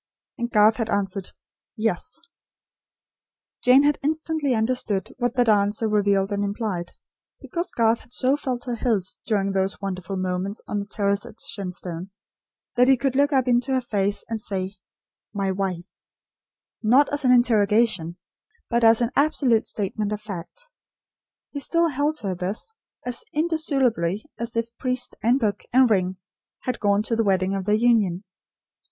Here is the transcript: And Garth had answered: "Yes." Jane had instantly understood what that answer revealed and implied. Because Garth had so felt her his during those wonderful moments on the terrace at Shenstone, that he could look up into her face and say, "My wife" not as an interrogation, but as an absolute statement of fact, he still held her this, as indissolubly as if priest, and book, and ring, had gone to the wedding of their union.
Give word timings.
And 0.39 0.49
Garth 0.49 0.77
had 0.77 0.89
answered: 0.89 1.29
"Yes." 1.77 2.19
Jane 3.63 3.83
had 3.83 3.99
instantly 4.01 4.55
understood 4.55 5.13
what 5.19 5.35
that 5.35 5.47
answer 5.47 5.87
revealed 5.87 6.31
and 6.31 6.43
implied. 6.43 6.89
Because 7.39 7.71
Garth 7.71 7.99
had 7.99 8.11
so 8.11 8.35
felt 8.35 8.63
her 8.65 8.73
his 8.75 9.19
during 9.27 9.51
those 9.51 9.79
wonderful 9.79 10.17
moments 10.17 10.59
on 10.67 10.79
the 10.79 10.87
terrace 10.87 11.23
at 11.23 11.39
Shenstone, 11.39 12.09
that 12.75 12.87
he 12.87 12.97
could 12.97 13.15
look 13.15 13.31
up 13.31 13.47
into 13.47 13.73
her 13.73 13.79
face 13.79 14.25
and 14.27 14.41
say, 14.41 14.77
"My 15.35 15.51
wife" 15.51 16.03
not 16.81 17.07
as 17.13 17.23
an 17.23 17.31
interrogation, 17.31 18.17
but 18.71 18.83
as 18.83 19.01
an 19.01 19.11
absolute 19.15 19.67
statement 19.67 20.11
of 20.11 20.19
fact, 20.19 20.67
he 21.51 21.59
still 21.59 21.89
held 21.89 22.21
her 22.21 22.33
this, 22.33 22.73
as 23.05 23.23
indissolubly 23.33 24.25
as 24.39 24.55
if 24.55 24.75
priest, 24.79 25.13
and 25.21 25.39
book, 25.39 25.61
and 25.71 25.91
ring, 25.91 26.17
had 26.61 26.79
gone 26.79 27.03
to 27.03 27.15
the 27.15 27.23
wedding 27.23 27.53
of 27.53 27.65
their 27.65 27.75
union. 27.75 28.23